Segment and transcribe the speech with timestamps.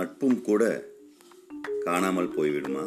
[0.00, 0.64] நட்பும் கூட
[1.84, 2.84] காணாமல் போய்விடுமா?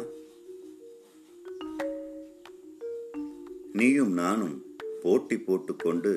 [3.72, 4.56] நீயும் நானும்
[5.02, 6.12] போட்டி போட்டுக்கொண்டு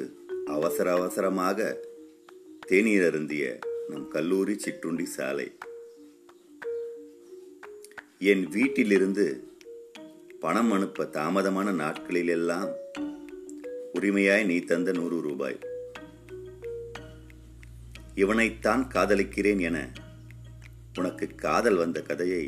[0.46, 1.60] அவசர அவசரமாக
[2.68, 3.46] தேநீர் அருந்திய
[3.89, 5.47] நம் கல்லூரி சிற்றுண்டி சாலை.
[8.32, 9.25] என் வீட்டிலிருந்து
[10.39, 12.70] பணம் அனுப்ப தாமதமான நாட்களிலெல்லாம்
[13.93, 15.59] உரிமையாய் நீ தந்த நூறு ரூபாய்.
[18.15, 19.79] இவனைத்தான் காதலிக்கிறேன் என
[20.97, 22.43] உனக்கு காதல் வந்த கதையை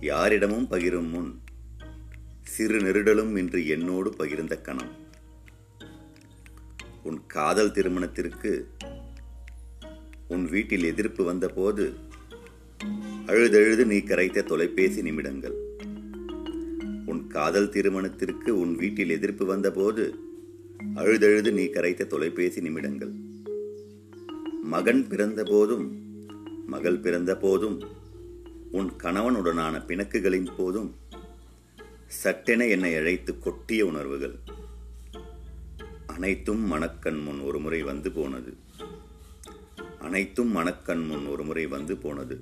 [0.00, 1.40] யாரிடமும் பகிரும் முன்
[2.42, 4.92] சிறு நெருடலும் இன்று என்னோடு பகிர்ந்த கணம்.
[7.02, 8.66] உன் காதல் திருமணத்திற்கு
[10.28, 11.84] உன் வீட்டில் எதிர்ப்பு வந்தபோது
[13.26, 15.56] அழுதழுது நீ கரைத்த தொலைபேசி நிமிடங்கள்.
[17.06, 20.14] உன் காதல் திருமணத்திற்கு உன் வீட்டில் எதிர்ப்பு வந்தபோது
[20.94, 23.12] அழுதழுது நீ கரைத்த தொலைபேசி நிமிடங்கள்.
[24.62, 25.86] மகன் பிறந்தபோதும்
[26.72, 27.76] மகள் பிறந்த போதும்
[28.78, 30.90] உன் கணவனுடனான பிணக்குகளின் போதும்
[32.22, 34.36] சட்டென என்னை அழைத்து கொட்டிய உணர்வுகள்.
[36.06, 38.52] அனைத்தும் மணக்கண் முன் ஒரு முறை வந்து போனது.
[39.98, 42.36] அனைத்தும் மணக்கண் முன் ஒரு முறை வந்து போனது.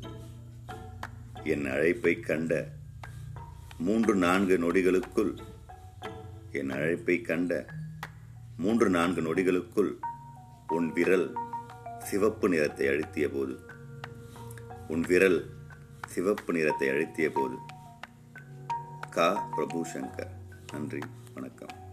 [1.53, 2.53] என் அழைப்பை கண்ட
[3.87, 5.33] மூன்று நான்கு நொடிகளுக்குள்
[6.53, 7.53] என் அழைப்பை கண்ட
[8.57, 9.93] மூன்று நான்கு நொடிகளுக்குள்
[10.69, 11.29] உன் விரல்
[11.99, 13.55] சிவப்பு நிறத்தை அழுத்திய போது
[14.91, 15.51] உன் விரல்
[16.07, 17.57] சிவப்பு நிறத்தை அழுத்திய போது.
[19.11, 19.35] கா.
[19.35, 20.31] பிரபு சங்கர்.
[20.73, 20.99] நன்றி.
[21.35, 21.90] வணக்கம்.